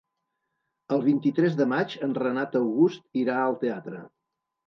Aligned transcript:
El 0.95 1.03
vint-i-tres 1.07 1.57
de 1.59 1.67
maig 1.73 1.93
en 2.09 2.17
Renat 2.21 2.57
August 2.61 3.21
irà 3.25 3.35
al 3.43 3.59
teatre. 3.67 4.01